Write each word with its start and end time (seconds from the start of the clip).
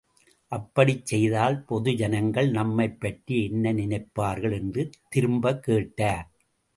அப்படிச் 0.51 1.05
செய்தால், 1.05 1.65
பொதுஜனங்கள் 1.69 2.49
நம்மைப் 2.49 2.99
பற்றி 2.99 3.43
என்ன 3.43 3.73
நினைப்பார்கள்? 3.73 4.53
—என்று 4.53 4.89
திரும்பக் 5.09 5.63
கேட்டார். 5.63 6.27